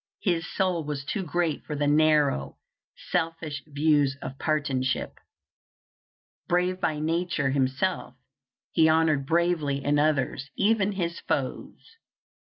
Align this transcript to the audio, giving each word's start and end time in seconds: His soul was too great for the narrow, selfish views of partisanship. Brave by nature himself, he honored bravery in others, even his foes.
His 0.23 0.51
soul 0.51 0.83
was 0.83 1.05
too 1.05 1.21
great 1.23 1.63
for 1.63 1.75
the 1.75 1.85
narrow, 1.85 2.57
selfish 3.11 3.61
views 3.67 4.17
of 4.19 4.39
partisanship. 4.39 5.19
Brave 6.47 6.81
by 6.81 6.97
nature 6.97 7.51
himself, 7.51 8.15
he 8.71 8.89
honored 8.89 9.27
bravery 9.27 9.77
in 9.83 9.99
others, 9.99 10.49
even 10.55 10.93
his 10.93 11.19
foes. 11.27 11.97